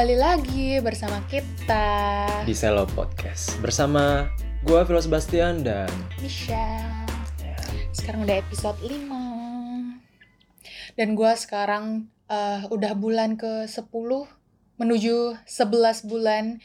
[0.00, 1.84] kembali lagi bersama kita
[2.48, 4.32] di Selo Podcast bersama
[4.64, 5.92] gua Philo Sebastian dan
[6.24, 7.04] Michelle.
[7.44, 7.52] ya,
[7.92, 10.96] Sekarang udah episode 5.
[10.96, 13.92] Dan gua sekarang eh, udah bulan ke 10
[14.80, 16.64] menuju 11 bulan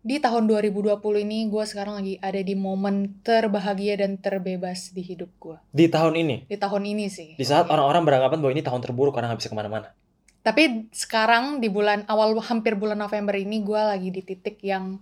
[0.00, 5.28] di tahun 2020 ini gua sekarang lagi ada di momen terbahagia dan terbebas di hidup
[5.36, 5.60] gua.
[5.68, 7.36] di tahun ini Di tahun ini sih.
[7.36, 9.92] di saat orang-orang beranggapan bahwa ini tahun terburuk karena nggak bisa ke mana-mana
[10.40, 14.98] Tapi sekarang di bulan awal hampir bulan November ini gue lagi di titik yang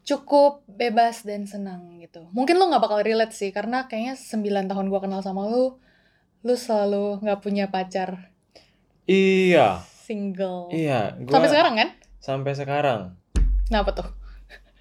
[0.00, 2.24] cukup bebas dan senang gitu.
[2.32, 5.76] Mungkin lo nggak bakal relate sih karena kayaknya 9 tahun gue kenal sama lo,
[6.40, 8.32] lo selalu nggak punya pacar
[9.04, 10.70] iya single.
[10.70, 11.88] iya gua Sampai sekarang kan?
[12.16, 13.00] sampai sekarang
[13.66, 14.08] Kenapa tuh?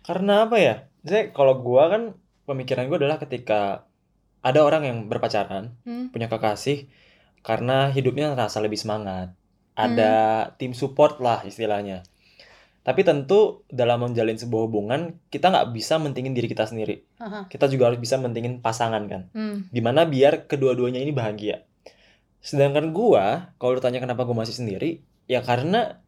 [0.01, 2.01] karena apa ya saya kalau gua kan
[2.45, 3.89] pemikiran gua adalah ketika
[4.39, 6.09] ada orang yang berpacaran Hmm?
[6.09, 6.87] punya kekasih
[7.41, 9.35] karena hidupnya terasa lebih semangat
[9.79, 10.11] ada
[10.55, 12.03] tim support lah istilahnya
[12.79, 17.45] tapi tentu dalam menjalin sebuah hubungan kita nggak bisa mentingin diri kita sendiri Aha.
[17.45, 19.67] kita juga harus bisa mentingin pasangan kan Hmm.
[19.67, 21.63] di mana biar kedua-duanya ini bahagia
[22.39, 25.99] sedangkan gua kalau ditanya kenapa gua masih sendiri ya karena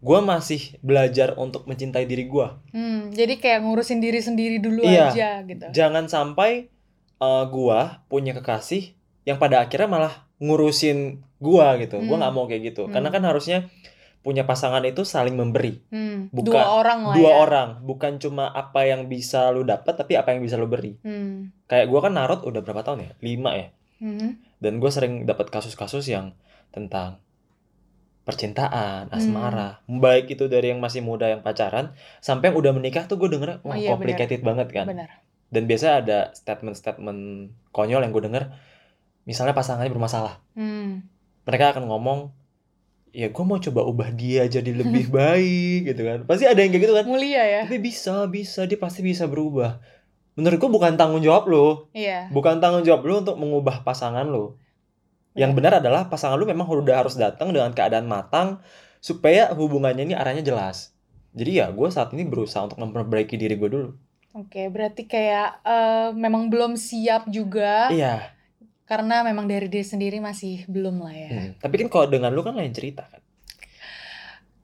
[0.00, 5.12] gua masih belajar untuk mencintai diri gua Hmm, Jadi kayak ngurusin diri sendiri dulu Iya.
[5.12, 5.66] aja gitu.
[5.70, 6.72] jangan sampai
[7.18, 12.20] uh, gua punya kekasih yang pada akhirnya malah ngurusin gua gitu gua Hmm.
[12.20, 12.92] nggak mau kayak gitu Hmm.
[12.92, 13.58] karena kan harusnya
[14.18, 16.28] punya pasangan itu saling memberi Hmm.
[16.28, 17.36] bukan- Dua orang lah dua ya.
[17.40, 21.54] orang bukan cuma apa yang bisa lu dapat tapi apa yang bisa lu beri Hmm.
[21.64, 24.38] kayak gua kan narot udah berapa tahun ya lima ya Hmm.
[24.58, 26.34] dan gue sering dapat kasus-kasus yang
[26.68, 27.18] tentang
[28.22, 29.16] percintaan, Hmm.
[29.16, 33.26] asmara, baik itu dari yang masih muda yang pacaran sampai yang udah menikah tuh gue
[33.26, 34.84] denger Oh wah iya, complicated banget kan.
[34.84, 35.24] Benar.
[35.48, 37.20] Dan biasa ada statement-statement
[37.70, 38.52] konyol yang gue denger,
[39.24, 41.08] misalnya pasangannya bermasalah, Hmm.
[41.48, 42.28] Mereka akan ngomong,
[43.08, 46.18] ya gue mau coba ubah dia jadi lebih baik gitu kan.
[46.28, 47.04] Pasti ada yang kayak gitu kan.
[47.08, 47.60] Mulia ya.
[47.64, 49.80] Tapi bisa, bisa dia pasti bisa berubah.
[50.36, 52.28] Menurut gue bukan tanggung jawab lo, Iya.
[52.30, 54.54] bukan tanggung jawab lu untuk mengubah pasangan lu.
[55.34, 58.60] Yang benar adalah pasangan lu memang udah harus datang dengan keadaan matang
[59.00, 60.94] supaya hubungannya ini arahnya jelas.
[61.34, 63.90] Jadi ya gue saat ini berusaha untuk memperbaiki diri gue dulu.
[64.36, 68.37] Oke, berarti kayak eh, memang belum siap juga Iya.
[68.88, 71.28] Karena memang dari diri sendiri masih belum lah ya.
[71.28, 71.50] Hmm.
[71.60, 73.20] Tapi kan kalau dengan lu kan lain cerita kan.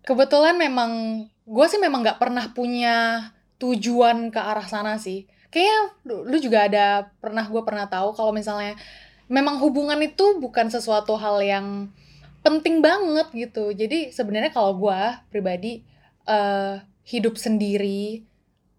[0.01, 3.29] Kebetulan memang gue sih memang nggak pernah punya
[3.61, 5.29] tujuan ke arah sana sih.
[5.53, 6.87] Kayaknya lu, juga ada
[7.21, 8.81] pernah gue pernah tahu kalau misalnya
[9.29, 11.93] memang hubungan itu bukan sesuatu hal yang
[12.41, 13.77] penting banget gitu.
[13.77, 15.85] Jadi sebenarnya kalau gue pribadi
[16.25, 18.25] eh, hidup sendiri,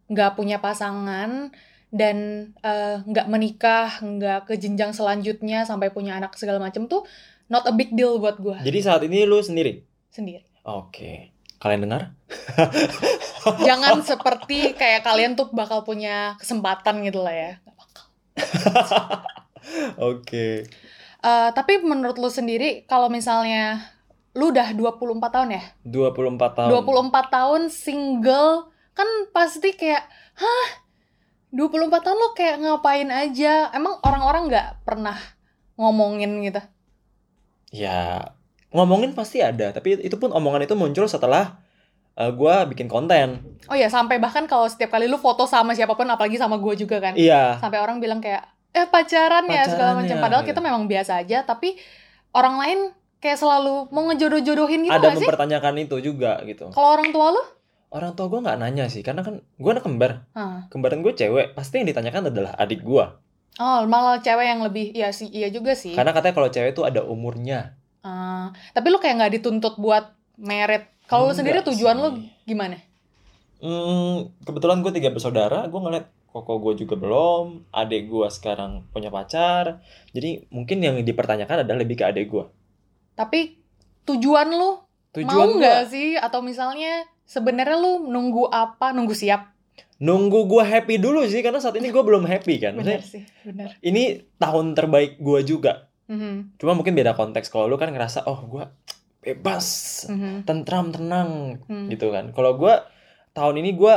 [0.10, 1.54] nggak punya pasangan
[1.96, 7.08] dan eh, nggak menikah, nggak ke jenjang selanjutnya sampai punya anak segala macam tuh
[7.48, 9.80] not a big deal buat gue Jadi saat ini lu sendiri.
[10.12, 10.44] sendiri.
[10.68, 11.32] Oke.
[11.56, 12.12] Kalian dengar?
[13.68, 17.52] jangan seperti kayak kalian tuh bakal punya kesempatan gitu lah ya.
[17.64, 18.06] Nggak bakal.
[20.12, 20.48] Oke.
[21.26, 23.96] Eh, tapi menurut lu sendiri kalau misalnya
[24.36, 25.64] lu udah 24 tahun ya?
[25.88, 26.70] 24 tahun.
[26.76, 30.04] 24 tahun single kan pasti kayak
[30.36, 30.68] hah
[31.56, 33.72] 24 tahun lu kayak ngapain aja?
[33.72, 35.16] Emang orang-orang nggak pernah
[35.80, 36.60] ngomongin gitu?
[37.72, 38.32] Ya,
[38.76, 41.60] ngomongin pasti ada, tapi itu pun omongan itu muncul setelah
[42.20, 43.40] uh, gua bikin konten.
[43.72, 46.76] Oh ya sampai bahkan kalau setiap kali lu foto sama siapa pun apalagi sama gue
[46.76, 47.16] juga kan.
[47.16, 47.60] Iya.
[47.60, 48.44] sampai orang bilang kayak
[48.76, 51.80] eh pacaran ya segala Pacaran macam ya, padahal kita memang biasa aja tapi
[52.36, 52.80] orang lain
[53.24, 55.26] kayak selalu mau ngejodoh-jodohin gitu ada gak sih?
[55.26, 56.68] mempertanyakan itu juga gitu.
[56.76, 57.44] Kalau orang tua lu?
[57.96, 60.28] Orang tua gue nggak nanya sih, karena kan gue anak kembar.
[60.36, 60.68] Hah.
[60.68, 63.06] Kembaran gue cewek, pasti yang ditanyakan adalah adik gue.
[63.56, 65.96] Oh, malah cewek yang lebih iya sih, iya juga sih.
[65.96, 67.80] Karena katanya kalau cewek itu ada umurnya.
[68.04, 70.92] Ah, tapi lu kayak nggak dituntut buat merit.
[71.08, 72.04] Kalau lu sendiri tujuan sih.
[72.04, 72.10] lu
[72.44, 72.76] gimana?
[73.64, 79.08] Hmm, kebetulan gue tiga bersaudara, gue ngeliat koko gue juga belum, adik gue sekarang punya
[79.08, 79.80] pacar.
[80.12, 82.46] Jadi mungkin yang dipertanyakan adalah lebih ke adik gue.
[83.16, 83.56] Tapi
[84.04, 84.84] tujuan lu mau
[85.16, 86.20] Tujuan gue nggak sih?
[86.20, 88.94] Atau misalnya sebenarnya lu nunggu apa?
[88.94, 89.56] Nunggu siap?
[89.96, 92.76] nunggu gue happy dulu sih, karena saat ini gue belum happy kan.
[92.76, 93.80] Maksudnya, sih, bener.
[93.80, 95.88] ini tahun terbaik gue juga.
[96.12, 97.48] Mhm, Cuma mungkin beda konteks.
[97.48, 98.64] Kalau lu kan ngerasa, oh gue
[99.24, 99.66] bebas,
[100.12, 101.90] mhm, tentram, tenang, mhm.
[101.96, 102.30] gitu kan.
[102.36, 102.76] Kalau gue
[103.34, 103.96] tahun ini gue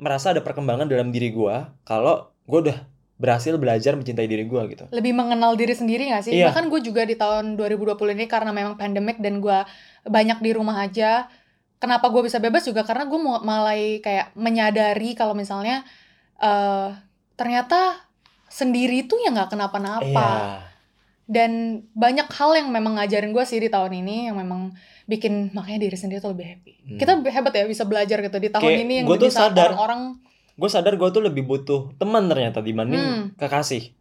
[0.00, 1.56] merasa ada perkembangan dalam diri gue.
[1.84, 2.78] Kalau gue udah
[3.14, 4.84] berhasil belajar mencintai diri gue gitu.
[4.90, 6.34] lebih mengenal diri sendiri gak sih?
[6.34, 6.50] Iya.
[6.50, 9.58] Bahkan gue juga di tahun 2020 ini karena memang pandemic dan gue
[10.02, 11.30] banyak di rumah aja.
[11.84, 15.84] Kenapa gue bisa bebas juga karena gue mau mulai kayak menyadari kalau misalnya
[16.36, 16.88] eh
[17.34, 18.00] ternyata
[18.46, 20.04] sendiri tuh ya nggak kenapa-napa.
[20.06, 20.72] Iya.
[21.24, 21.52] dan
[21.90, 25.96] banyak hal yang memang ngajarin gue sih di tahun ini yang memang bikin makanya diri
[25.96, 26.98] sendiri tuh lebih happy Hmm.
[27.00, 29.50] kita hebat ya bisa belajar gitu di tahun Kayak ini yang gua tuh di saat
[29.50, 29.72] sadar.
[29.72, 30.20] orang-orang
[30.54, 33.22] gue sadar gue tuh lebih butuh teman ternyata dibanding Hmm.
[33.34, 33.96] kekasih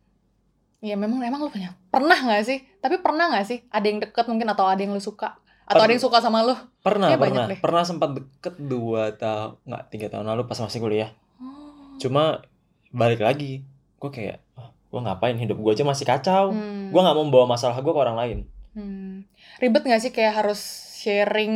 [0.81, 4.27] ya memang emang lu punya pernah nggak sih tapi pernah nggak sih ada yang deket
[4.27, 7.19] mungkin atau ada yang lu suka atau Per- ada yang suka sama lu pernah banyak
[7.19, 7.59] pernah deh.
[7.59, 11.95] pernah sempat deket dua tahun nggak tiga tahun lalu pas masih kuliah Oh.
[11.97, 12.43] cuma
[12.89, 13.63] balik lagi
[13.97, 16.89] gue kayak oh, gue ngapain hidup gue aja masih kacau Hmm.
[16.89, 18.39] gue nggak mau membawa masalah gue ke orang lain
[18.71, 19.21] Hmm.
[19.57, 20.57] Ribet gak sih kayak harus
[20.97, 21.53] sharing,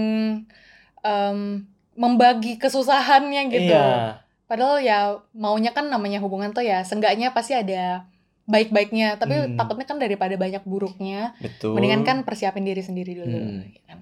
[1.02, 3.74] em, membagi kesusahannya gitu.
[3.74, 5.00] iya Padahal ya
[5.32, 8.06] maunya kan namanya hubungan tuh ya, seenggaknya pasti ada
[8.48, 9.16] baik-baiknya.
[9.16, 9.56] Tapi Hmm.
[9.56, 13.28] takutnya kan daripada banyak buruknya, betul mendingan kan persiapin diri sendiri dulu.
[13.30, 13.62] Hmm.
[13.68, 14.00] ya kan.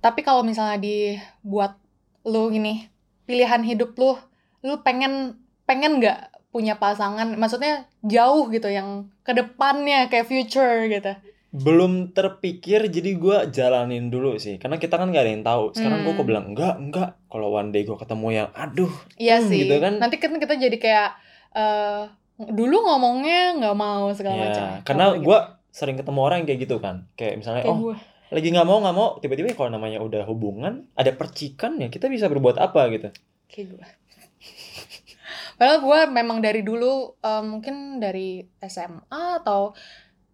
[0.00, 1.76] Tapi kalau misalnya dibuat
[2.22, 2.86] lu gini,
[3.22, 4.14] pilihan hidup lu,
[4.60, 6.18] lu pengen pengen nggak
[6.48, 8.88] punya pasangan, maksudnya jauh gitu yang
[9.20, 11.12] ke depannya kayak future gitu.
[11.52, 16.00] belum terpikir jadi gue jalanin dulu sih karena kita kan nggak ada yang tahu sekarang
[16.00, 16.16] gue Hmm.
[16.16, 18.88] kok bilang enggak enggak kalau one day gue ketemu yang aduh
[19.18, 19.58] Iya Hmm, sih.
[19.62, 19.92] gitu kan.
[19.98, 21.08] Nanti kan kita jadi kayak
[21.52, 22.02] eh
[22.50, 24.64] dulu ngomongnya nggak mau segala macam.
[24.64, 25.38] ya karena gue
[25.72, 27.96] sering ketemu orang yang kayak gitu kan kayak misalnya kayak oh gue.
[28.32, 32.26] lagi nggak mau nggak mau tiba-tiba kalau namanya udah hubungan ada percikan ya kita bisa
[32.26, 33.12] berbuat apa gitu
[33.52, 33.86] Kayak gue.
[35.60, 39.76] Padahal gue memang dari dulu eh, mungkin dari SMA atau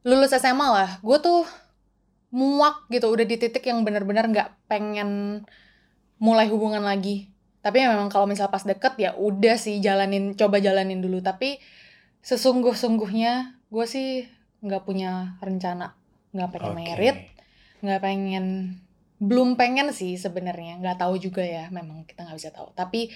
[0.07, 1.43] lulus SMA lah, gue tuh
[2.31, 5.43] muak gitu udah di titik yang benar-benar nggak pengen
[6.23, 7.35] mulai hubungan lagi.
[7.59, 11.19] Tapi ya memang kalau misal pas deket ya udah sih jalanin, coba jalanin dulu.
[11.19, 11.59] Tapi
[12.23, 13.33] sesungguh-sungguhnya
[13.69, 14.27] gue sih
[14.59, 15.95] nggak punya rencana,
[16.35, 16.79] nggak pengen Oke.
[16.83, 17.17] merit,
[17.81, 18.47] nggak pengen
[19.19, 20.79] belum pengen sih sebenarnya.
[20.79, 22.71] Nggak tahu juga ya memang kita nggak bisa tahu.
[22.75, 23.11] Tapi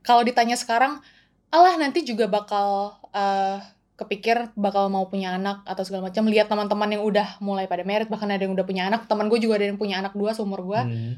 [0.00, 1.00] kalau ditanya sekarang
[1.48, 3.60] alah nanti juga bakal eh,
[3.96, 6.28] kepikir bakal mau punya anak atau segala macam.
[6.28, 9.08] Lihat teman-teman yang udah mulai pada merit bahkan ada yang udah punya anak.
[9.08, 11.14] Teman gue juga ada yang punya anak dua seumur gue Hmm.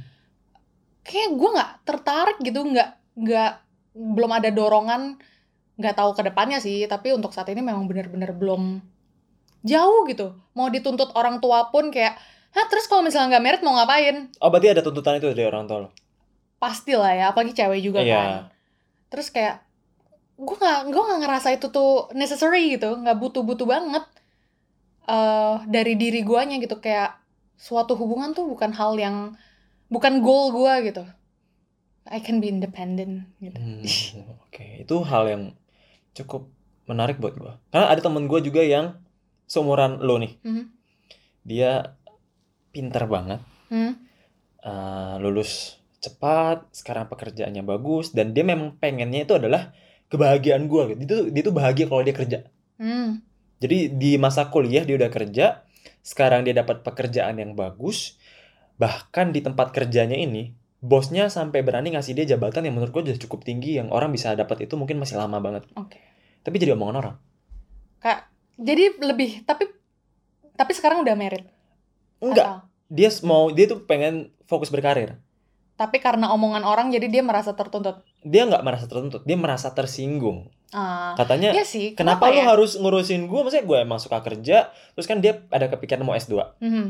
[1.02, 3.52] kayak gue nggak tertarik gitu nggak nggak
[3.96, 5.17] belum ada dorongan
[5.78, 8.82] nggak tahu ke depannya sih tapi untuk saat ini memang benar-benar belum
[9.62, 13.76] jauh gitu mau dituntut orang tua pun kayak Hah, terus kalau misalnya nggak merit mau
[13.76, 14.32] ngapain?
[14.40, 15.88] oh berarti ada tuntutan itu dari orang tua lo
[16.58, 18.08] Pasti lah ya, apalagi cewek juga kan.
[18.08, 18.22] iya
[19.12, 19.62] Terus kayak,
[20.38, 24.04] gue nggak gue nggak ngerasa itu tuh necessary gitu, nggak butuh-butuh banget
[25.08, 27.16] eh dari diri guanya gitu kayak
[27.56, 29.16] suatu hubungan tuh bukan hal yang
[29.88, 31.02] bukan goal gua gitu.
[32.08, 33.56] I can be independent gitu.
[33.56, 33.84] Hmm,
[34.44, 35.42] oke itu hal yang
[36.19, 36.50] cukup
[36.85, 38.97] menarik buat gue karena ada temen gue juga yang
[39.44, 40.65] seumuran lo nih Mhm.
[41.44, 41.94] dia
[42.69, 43.97] pintar banget Hmm.
[44.61, 49.75] eh, lulus cepat sekarang pekerjaannya bagus dan dia memang pengennya itu adalah
[50.09, 52.38] kebahagiaan gue gitu dia tuh, dia tuh bahagia kalau dia kerja
[52.79, 53.21] Hmm.
[53.59, 55.67] jadi di masa kuliah dia udah kerja
[56.00, 58.17] sekarang dia dapat pekerjaan yang bagus
[58.79, 63.19] bahkan di tempat kerjanya ini bosnya sampai berani ngasih dia jabatan yang menurut gue udah
[63.19, 65.99] cukup tinggi yang orang bisa dapat itu mungkin masih lama banget Oke.
[66.49, 67.17] Tapi jadi omongan orang
[67.99, 68.25] Kak,
[68.56, 69.69] jadi lebih tapi
[70.55, 71.45] tapi sekarang udah merit.
[72.19, 75.21] enggak Atau- dia mau dia tuh pengen fokus berkarir
[75.75, 78.00] tapi karena omongan orang jadi dia merasa tertuntut.
[78.21, 81.93] dia nggak merasa tertuntut dia merasa tersinggung Ah, katanya iya sih.
[81.93, 82.45] kenapa, lu ya?
[82.47, 86.57] harus ngurusin gue maksudnya gue emang suka kerja terus kan dia ada kepikiran mau S2
[86.59, 86.87] Mhm.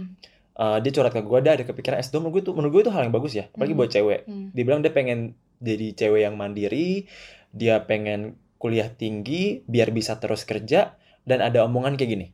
[0.57, 2.91] Eh, dia curhat ke gue dia ada kepikiran S2 menurut gue itu menurut gue itu
[2.91, 3.79] hal yang bagus ya apalagi Hmm.
[3.79, 4.49] buat cewek Hmm.
[4.51, 5.19] dia bilang dia pengen
[5.59, 7.07] jadi cewek yang mandiri
[7.51, 12.27] dia pengen kuliah tinggi biar bisa terus kerja dan ada omongan kayak gini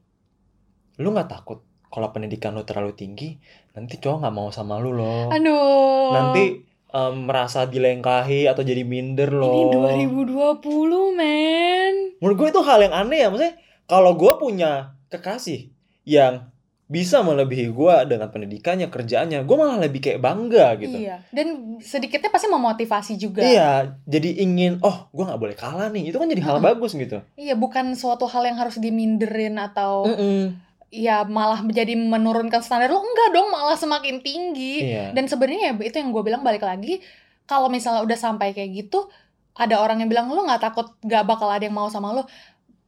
[0.99, 1.61] lu nggak takut
[1.93, 3.39] kalau pendidikan lu terlalu tinggi
[3.77, 6.11] nanti cowok nggak mau sama lu loh Aduh.
[6.17, 11.95] nanti em, merasa dilengkahi atau jadi minder loh Ini 2020, men.
[12.19, 13.55] menurut gue itu hal yang aneh ya maksudnya
[13.85, 15.71] kalau gue punya kekasih
[16.09, 16.54] yang
[16.95, 21.27] bisa melebihi gue dengan pendidikannya kerjaannya gue malah lebih kayak bangga gitu Iya.
[21.35, 23.43] Dan sedikitnya pasti memotivasi juga.
[23.43, 26.15] Iya, jadi ingin, oh, gue nggak boleh kalah nih.
[26.15, 26.71] Itu kan jadi hal Mm-mm.
[26.71, 27.19] bagus gitu.
[27.35, 30.55] Iya, bukan suatu hal yang harus diminderin atau Mm-mm.
[30.95, 33.03] ya malah menjadi menurunkan standar lo.
[33.03, 34.95] Enggak dong, malah semakin tinggi.
[34.95, 35.11] Iya.
[35.11, 37.03] Dan sebenarnya ya itu yang gue bilang balik lagi,
[37.51, 39.11] kalau misalnya udah sampai kayak gitu,
[39.59, 42.23] ada orang yang bilang lo nggak takut nggak bakal ada yang mau sama lo.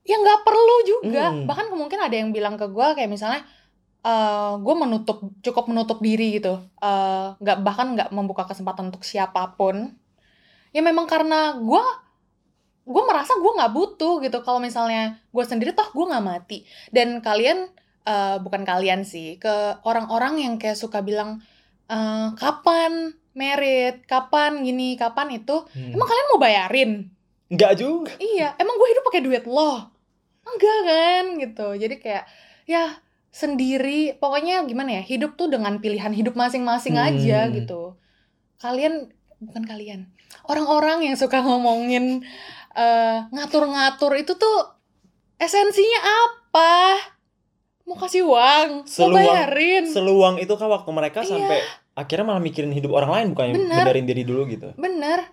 [0.07, 1.35] Ya nggak perlu juga.
[1.35, 1.51] Mm.
[1.51, 3.43] Bahkan mungkin ada yang bilang ke gue kayak misalnya,
[4.07, 9.59] eh gue menutup cukup menutup diri gitu, Eh, nggak bahkan nggak membuka kesempatan untuk siapa
[9.59, 9.99] pun.
[10.71, 11.85] Ya memang karena gue
[12.87, 14.39] gue merasa gue nggak butuh gitu.
[14.47, 16.63] Kalau misalnya gue sendiri toh gue nggak mati.
[16.95, 17.67] Dan kalian
[18.07, 21.43] eh, bukan kalian sih ke orang-orang yang kayak suka bilang
[21.91, 24.07] eh, kapan merit?
[24.07, 24.95] Kapan gini?
[24.95, 25.67] Kapan itu?
[25.75, 25.93] Hmm.
[25.99, 26.91] emang kalian mau bayarin?
[27.51, 28.11] Nggak juga.
[28.23, 29.91] iya emang gue hidup pakai duit lo?
[30.47, 31.67] Enggak kan gitu.
[31.75, 32.25] Jadi kayak
[32.71, 33.03] ya
[33.37, 37.05] sendiri pokoknya gimana ya hidup tuh dengan pilihan hidup masing-masing Hmm.
[37.07, 38.01] aja gitu
[38.57, 40.01] kalian bukan kalian
[40.45, 42.25] orang-orang yang suka ngomongin
[42.73, 44.57] eh, ngatur-ngatur itu tuh
[45.37, 46.97] esensinya apa
[47.85, 51.29] mau kasih uang mau Seluang- bayarin Seluang itu kan waktu mereka Iya.
[51.31, 51.59] sampai
[51.93, 53.85] akhirnya malah mikirin hidup orang lain bukan Bener.
[53.85, 54.73] benerin diri dulu gitu.
[54.77, 55.29] bener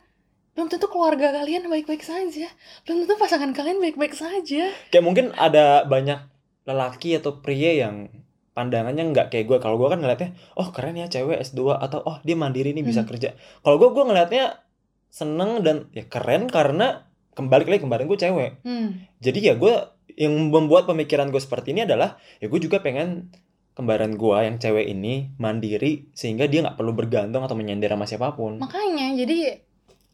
[0.54, 2.46] belum tentu keluarga kalian baik-baik saja
[2.84, 6.20] belum tentu pasangan kalian baik-baik saja Kayak mungkin ada banyak
[6.64, 8.08] lelaki atau pria yang
[8.54, 9.58] pandangannya nggak kayak gue.
[9.58, 13.04] Kalau gue kan ngeliatnya, oh keren ya cewek S2 atau oh dia mandiri nih bisa
[13.04, 13.10] Hmm.
[13.10, 13.34] kerja.
[13.62, 14.62] Kalau gue gue ngeliatnya
[15.10, 17.04] seneng dan ya keren karena
[17.34, 18.52] kembali lagi kemarin gue cewek.
[18.62, 19.20] hmm.
[19.20, 19.74] Jadi ya gue
[20.14, 23.34] yang membuat pemikiran gue seperti ini adalah ya gue juga pengen
[23.74, 28.30] kembaran gue yang cewek ini mandiri sehingga dia nggak perlu bergantung atau menyender sama siapa
[28.38, 28.62] pun.
[28.62, 29.66] makanya jadi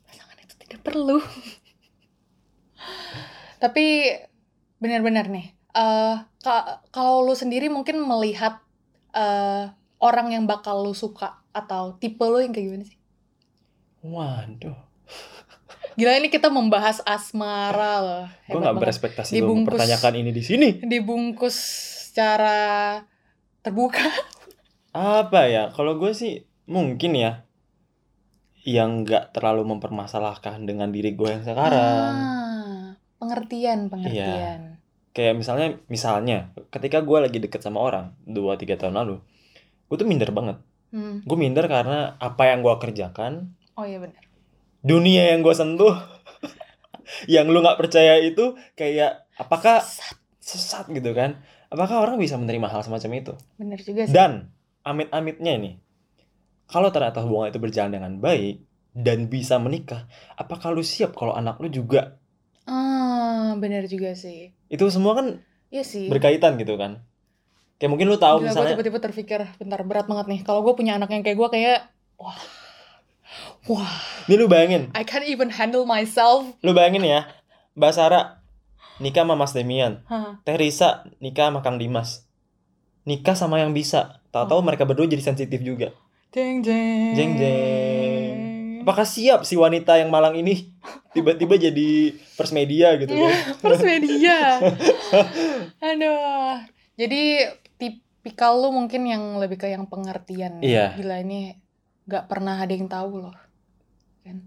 [0.08, 1.20] pasangan itu tidak perlu
[3.64, 4.16] tapi
[4.80, 8.62] benar-benar nih eh ka- kalau lu sendiri mungkin melihat
[9.12, 12.98] eh orang yang bakal lu suka atau tipe lu yang kayak gimana sih
[14.00, 14.80] Waduh,
[16.00, 18.80] gila ini kita membahas asmara loh gue banget.
[18.80, 19.76] berespektasi lo Dibungkus.
[19.76, 20.70] mempertanyakan ini di sini.
[20.82, 21.56] dibungkus
[22.10, 23.00] secara
[23.60, 24.08] terbuka
[24.90, 25.70] Apa ya?
[25.70, 27.46] Kalau gue sih mungkin ya
[28.64, 32.14] yang nggak terlalu mempermasalahkan dengan diri gue yang sekarang.
[32.14, 32.84] Ah,
[33.18, 34.69] pengertian pengertian
[35.20, 36.38] Kayak misalnya, misalnya
[36.72, 39.20] ketika gue lagi deket sama orang 2-3 tahun lalu,
[39.92, 40.64] gue tuh minder banget.
[40.96, 41.20] Hmm.
[41.28, 44.30] Gue minder karena apa yang gue kerjakan, oh iya benar
[44.80, 45.92] dunia yang gue sentuh,
[47.34, 50.16] yang lu nggak percaya itu kayak apakah Sesat.
[50.40, 51.44] sesat gitu kan?
[51.70, 53.34] Apakah orang bisa menerima hal semacam itu?
[53.62, 54.50] bener juga sih Dan
[54.82, 55.78] amit-amitnya ini,
[56.66, 58.66] kalau ternyata hubungan itu berjalan dengan baik
[58.98, 62.18] dan bisa menikah, apakah lu siap kalau anak lu juga?
[63.60, 67.04] Bener juga sih Itu semua kan iya sih berkaitan gitu kan?
[67.80, 70.40] Kayak mungkin lu tahu Gila, gue misalnya, tiba-tiba terpikir, bentar berat banget nih.
[70.44, 71.80] Kalau gue punya anak yang kayak gue kayak,
[72.20, 72.36] wah,
[73.72, 73.94] wah,
[74.28, 76.44] ini lu bayangin, I can't even handle myself.
[76.60, 77.32] lu bayangin ya,
[77.80, 78.44] Mbak Sarah
[79.00, 80.44] nikah sama Mas Demian, Hah.
[80.44, 82.28] Teh Risa nikah sama Kang Dimas,
[83.08, 84.66] nikah sama yang bisa, tahu-tahu Oh.
[84.66, 85.96] mereka berdua jadi sensitif juga.
[86.36, 87.16] Jeng jeng.
[87.16, 88.09] Jeng jeng.
[88.82, 90.72] Apakah siap si wanita yang malang ini
[91.12, 93.34] tiba-tiba jadi first media gitu kan?
[93.60, 94.60] Terus media.
[95.84, 96.64] Aduh.
[97.00, 97.22] Jadi
[97.80, 100.60] tipikal lu mungkin yang lebih ke yang pengertian.
[100.64, 100.96] Iya.
[101.00, 101.56] Gila ini
[102.08, 103.36] gak pernah ada yang tahu loh.
[104.24, 104.38] Kan?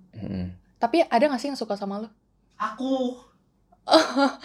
[0.76, 2.08] Tapi ada gak sih yang suka sama lu?
[2.56, 3.16] Aku.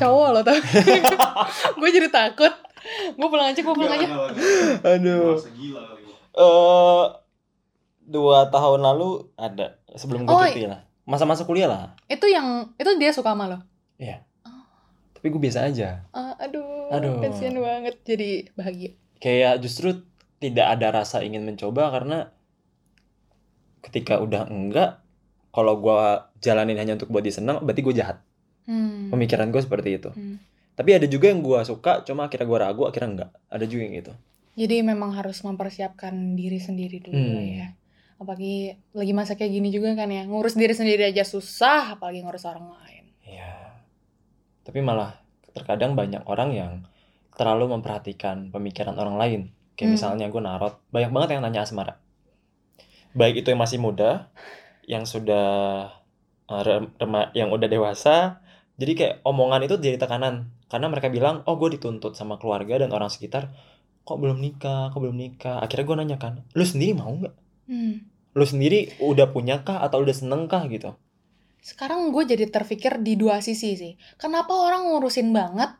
[0.00, 0.62] Cowok loh tapi.
[1.80, 2.52] gue jadi takut.
[3.18, 4.06] Gue pulang aja, gue pulang aja.
[4.86, 5.36] Aduh.
[6.30, 7.19] Eh
[8.10, 10.82] dua tahun lalu ada sebelum gue Oh, cuti lah.
[11.06, 11.94] Masa-masa kuliah lah.
[12.06, 13.58] Itu yang, itu dia suka sama lo?
[15.14, 16.00] Tapi gue biasa aja.
[16.10, 17.20] Ah, aduh, Aduh.
[17.20, 18.96] kasihan banget jadi bahagia.
[19.20, 20.00] Kayak justru
[20.40, 22.32] tidak ada rasa ingin mencoba karena
[23.84, 25.00] ketika udah enggak,
[25.52, 26.00] kalau gue
[26.40, 28.16] jalanin hanya untuk buat dia senang, berarti gue jahat.
[28.64, 29.12] Hmm.
[29.12, 30.08] Pemikiran gue seperti itu.
[30.08, 30.40] Hmm.
[30.72, 33.30] Tapi ada juga yang gue suka, cuma akhirnya gue ragu, akhirnya enggak.
[33.52, 34.12] Ada juga yang gitu.
[34.56, 37.44] Jadi memang harus mempersiapkan diri sendiri dulu Hmm.
[37.60, 37.68] ya.
[38.20, 42.44] Apalagi lagi masa kayak gini juga kan ya, ngurus diri sendiri aja susah, apalagi ngurus
[42.44, 43.04] orang lain.
[43.24, 43.80] Iya.
[44.60, 45.16] Tapi malah
[45.56, 46.72] terkadang banyak orang yang
[47.34, 49.40] terlalu memperhatikan pemikiran orang lain.
[49.72, 49.94] Kayak Hmm.
[49.96, 51.96] misalnya gue narot, banyak banget yang nanya asmara.
[53.16, 54.28] Baik itu yang masih muda,
[54.84, 55.88] yang sudah
[56.46, 58.44] rem- rema- yang udah dewasa.
[58.76, 60.52] Jadi kayak omongan itu jadi tekanan.
[60.68, 63.50] Karena mereka bilang, oh gue dituntut sama keluarga dan orang sekitar.
[64.04, 65.64] Kok belum nikah, kok belum nikah.
[65.64, 67.34] Akhirnya gue nanya kan, lu sendiri mau nggak?
[67.70, 68.02] Hmm.
[68.34, 70.98] Lu sendiri udah punya kah atau udah seneng kah gitu?
[71.62, 73.94] Sekarang gue jadi terpikir di dua sisi sih.
[74.18, 75.70] Kenapa orang ngurusin banget,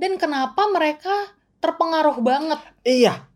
[0.00, 1.12] dan kenapa mereka
[1.60, 3.28] terpengaruh banget Iya,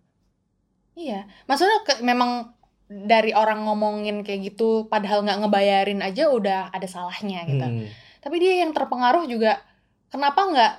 [0.98, 2.50] Iya, maksudnya ke- memang
[2.90, 7.62] dari orang ngomongin kayak gitu, padahal nggak ngebayarin aja udah ada salahnya gitu.
[7.62, 7.86] Hmm.
[8.18, 9.62] Tapi dia yang terpengaruh juga,
[10.10, 10.72] kenapa nggak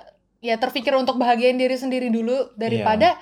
[0.43, 3.15] ya terpikir untuk bahagiain diri sendiri dulu daripada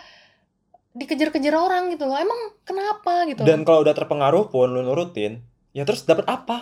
[0.98, 2.18] dikejar-kejar orang gitu loh.
[2.18, 3.46] Emang kenapa gitu?
[3.46, 6.60] Dan kalau udah terpengaruh pun lu nurutin, ya terus dapat apa?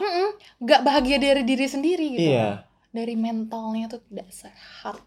[0.59, 2.29] Nggak bahagia dari diri sendiri gitu.
[2.35, 2.67] Iya.
[2.91, 4.99] Dari mentalnya tuh tidak sehat.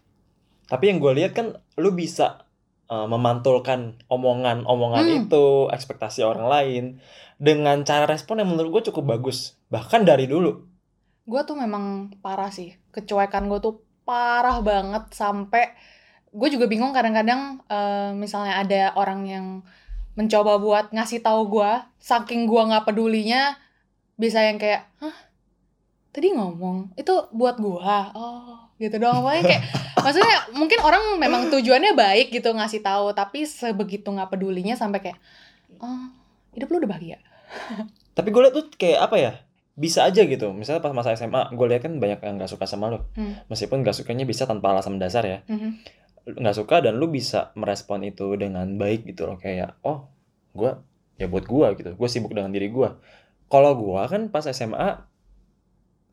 [0.65, 2.45] Tapi yang gue lihat kan lu bisa
[2.85, 5.17] uh, memantulkan omongan-omongan Hmm.
[5.25, 6.83] itu, ekspektasi orang lain
[7.37, 9.57] dengan cara respon yang menurut gue cukup bagus.
[9.69, 10.65] Bahkan dari dulu.
[11.23, 15.77] gue tuh memang parah sih kecuekan gue tuh parah banget sampai
[16.29, 19.45] gue juga bingung kadang-kadang eh, misalnya ada orang yang
[20.17, 21.71] mencoba buat ngasih tahu gue
[22.01, 23.55] saking gue nggak pedulinya
[24.19, 25.15] bisa yang kayak hah
[26.11, 27.79] tadi ngomong itu buat gue
[28.13, 29.63] oh gitu doang pokoknya kayak
[30.03, 35.19] maksudnya mungkin orang memang tujuannya baik gitu ngasih tahu tapi sebegitu nggak pedulinya sampai kayak
[35.79, 36.11] oh
[36.51, 37.19] hidup lu udah bahagia
[38.17, 39.31] Tapi gue liat tuh kayak apa ya?
[39.79, 40.51] Bisa aja gitu.
[40.51, 43.07] Misalnya pas masa SMA, gue liat kan banyak yang gak suka sama lo.
[43.15, 43.39] Hmm.
[43.47, 45.39] Meskipun gak sukanya bisa tanpa alasan dasar ya.
[45.47, 45.79] Mhm.
[46.35, 49.37] Nggak suka dan lu bisa merespon itu dengan baik gitu loh.
[49.39, 50.09] Kayak, oh
[50.53, 50.71] gue
[51.17, 51.89] ya buat gue gitu.
[51.95, 52.89] Gue sibuk dengan diri gue.
[53.49, 54.89] Kalau gue kan pas SMA,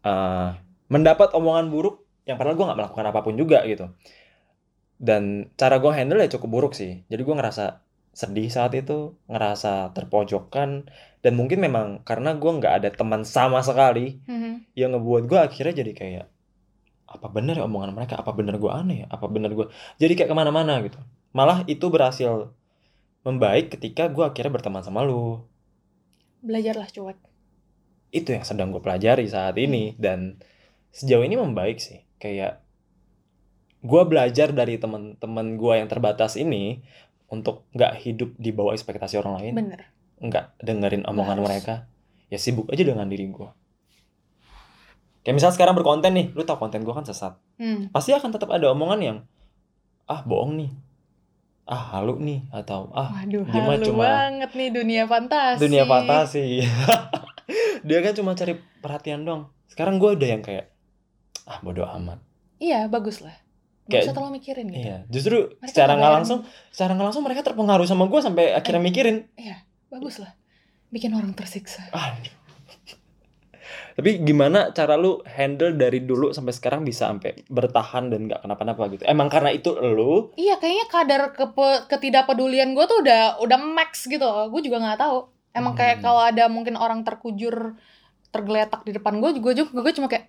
[0.03, 0.49] eh,
[0.89, 3.91] mendapat omongan buruk yang padahal gue nggak melakukan apa pun juga gitu.
[4.97, 7.05] Dan cara gue handle ya cukup buruk sih.
[7.07, 7.85] Jadi gue ngerasa
[8.17, 10.89] sedih saat itu, ngerasa terpojokkan,
[11.21, 14.73] dan mungkin memang karena gue nggak ada teman sama sekali Mhm.
[14.73, 16.27] yang ngebuat gue akhirnya jadi kayak
[17.17, 20.37] apa bener ya omongan mereka, apa bener gue aneh apa bener gue jadi kayak ke
[20.37, 21.01] mana-mana gitu.
[21.33, 22.53] Malah itu berhasil
[23.27, 25.43] membaik ketika gue akhirnya berteman sama lu.
[26.47, 27.19] belajarlah cuek
[28.15, 30.39] Itu yang sedang gue pelajari saat ini dan
[30.95, 32.07] sejauh ini membaik sih.
[32.23, 32.63] Kayak
[33.83, 36.87] gue belajar dari teman-teman gue yang terbatas ini
[37.27, 39.53] untuk nggak hidup di bawah ekspektasi orang lain.
[39.59, 41.47] bener nggak dengerin omongan harus.
[41.47, 41.75] mereka
[42.33, 43.49] ya sibuk aja dengan diri gue
[45.27, 47.35] kayak misal sekarang berkonten nih lu tau konten gue kan sesat.
[47.57, 47.91] Hmm.
[47.91, 49.19] pasti akan tetap ada omongan yang
[50.05, 50.71] ah bohong nih.
[51.67, 55.59] Ah halu nih atau ah waduh mah halu cuma- banget nih dunia fantasi.
[55.59, 56.63] Dunia fantasi.
[57.87, 60.71] Dia kan cuma cari perhatian dong sekarang gue udah yang kayak
[61.43, 62.23] ah bodoh amat.
[62.57, 63.35] Iya bagus lah.
[63.85, 64.79] Gak usah terlalu mikirin gitu.
[64.81, 66.39] iya justru Mereka secara nggak langsung
[66.71, 68.87] secara nggak langsung mereka terpengaruh sama gue sampai akhirnya Eh.
[68.87, 69.17] mikirin.
[69.87, 70.35] Bagus lah.
[70.89, 71.83] Bikin orang tersiksa.
[71.91, 72.15] Ah.
[73.97, 78.93] Tapi gimana cara lu handle dari dulu sampai sekarang bisa sampai bertahan dan nggak kenapa-napa
[78.93, 79.09] gitu?
[79.09, 80.37] Emang karena itu lu?
[80.37, 84.21] Iya, kayaknya kadar kepe- ketidakpedulian gue tuh udah udah max gitu.
[84.53, 85.33] Gue juga nggak tahu.
[85.57, 86.05] Emang kayak Hmm.
[86.05, 87.81] kalau ada mungkin orang terkujur
[88.29, 90.29] tergeletak di depan gue, gue juga gue cuma kayak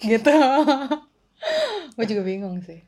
[0.00, 0.32] gitu.
[2.00, 2.80] gue juga bingung sih.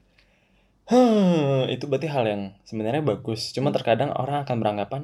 [0.88, 3.52] Hmm, itu berarti hal yang sebenarnya bagus.
[3.52, 3.76] Cuma Hmm.
[3.76, 5.02] terkadang orang akan beranggapan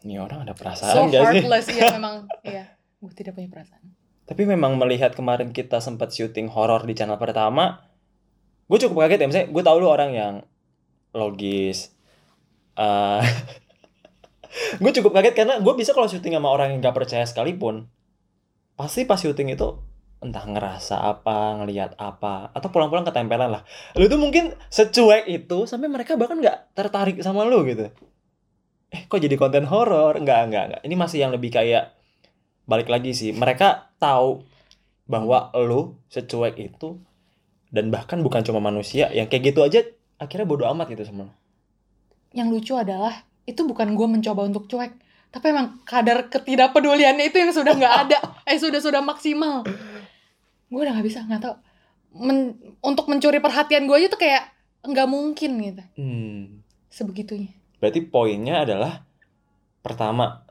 [0.00, 1.40] ini orang ada So perasaan gak sih?
[1.44, 2.24] heartless ya memang.
[2.40, 2.64] Iya,
[3.06, 3.94] gue tidak punya perasaan.
[4.26, 7.86] Tapi memang melihat kemarin kita sempat syuting horor di channel pertama,
[8.66, 9.26] gue cukup kaget ya.
[9.30, 10.34] Misalnya gue tau lu orang yang
[11.14, 11.94] logis.
[12.76, 13.22] eh
[14.82, 17.86] gue cukup kaget karena gue bisa kalau syuting sama orang yang gak percaya sekalipun,
[18.74, 19.78] pasti pas syuting itu
[20.20, 23.62] entah ngerasa apa, ngelihat apa, atau pulang-pulang ketempelan lah.
[23.94, 27.92] Lu tuh mungkin secuek itu sampai mereka bahkan nggak tertarik sama lu gitu.
[28.90, 30.16] Eh kok jadi konten horor?
[30.16, 30.82] Enggak, enggak, enggak.
[30.88, 31.95] Ini masih yang lebih kayak
[32.66, 33.30] balik lagi sih.
[33.32, 34.42] Mereka tahu
[35.06, 36.98] bahwa lu secuek itu
[37.70, 39.82] dan bahkan bukan cuma manusia yang kayak gitu aja
[40.18, 41.30] akhirnya bodo amat gitu sama.
[42.34, 44.92] Yang lucu adalah itu bukan gue mencoba untuk cuek,
[45.30, 48.18] tapi emang kadar ketidakpeduliannya itu yang sudah nggak ada,
[48.50, 49.62] eh sudah sudah maksimal.
[50.66, 51.54] Gue udah nggak bisa, nggak tahu.
[52.16, 54.50] Men- untuk mencuri perhatian gue aja tuh kayak
[54.82, 56.62] nggak mungkin gitu, Hmm.
[56.90, 57.52] sebegitunya.
[57.78, 59.04] Berarti poinnya adalah
[59.82, 60.45] pertama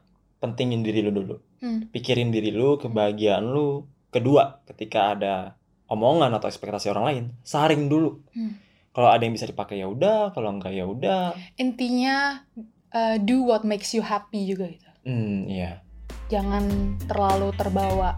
[0.45, 1.35] pentingin diri lu dulu.
[1.65, 1.89] Hmm.
[1.89, 3.89] Pikirin diri lu, kebahagiaan lu.
[4.13, 5.57] Kedua, ketika ada
[5.89, 8.21] omongan atau ekspektasi orang lain, saring dulu.
[8.37, 8.61] Hmm.
[8.93, 11.33] Kalau ada yang bisa dipakai ya udah, kalau enggak ya udah.
[11.57, 12.45] Intinya
[12.93, 14.89] uh, do what makes you happy juga gitu.
[15.03, 15.83] Hmm, iya.
[16.31, 18.15] Jangan terlalu terbawa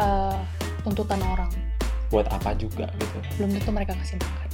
[0.00, 0.40] uh,
[0.82, 1.52] tuntutan orang.
[2.10, 3.16] Buat apa juga gitu.
[3.38, 4.45] Belum tentu mereka kasih makan.